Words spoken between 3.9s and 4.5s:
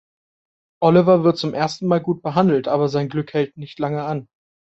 an.